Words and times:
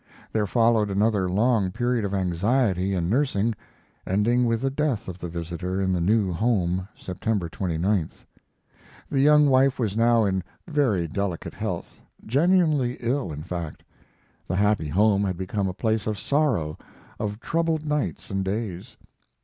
There 0.33 0.47
followed 0.47 0.89
another 0.89 1.29
long 1.29 1.69
period 1.69 2.03
of 2.05 2.13
anxiety 2.15 2.95
and 2.95 3.07
nursing, 3.07 3.53
ending 4.07 4.45
with 4.45 4.61
the 4.61 4.71
death 4.71 5.07
of 5.07 5.19
the 5.19 5.27
visitor 5.27 5.79
in 5.79 5.93
the 5.93 6.01
new 6.01 6.33
home, 6.33 6.87
September 6.95 7.47
29th. 7.47 8.25
The 9.11 9.19
young 9.19 9.47
wife 9.47 9.77
was 9.77 9.95
now 9.95 10.25
in 10.25 10.43
very 10.67 11.07
delicate 11.07 11.53
health; 11.53 11.99
genuinely 12.25 12.97
ill, 12.99 13.31
in 13.31 13.43
fact. 13.43 13.83
The 14.47 14.55
happy 14.55 14.87
home 14.87 15.23
had 15.23 15.37
become 15.37 15.67
a 15.67 15.71
place 15.71 16.07
of 16.07 16.17
sorrow 16.17 16.79
of 17.19 17.39
troubled 17.39 17.85
nights 17.85 18.31
and 18.31 18.43
days. 18.43 18.97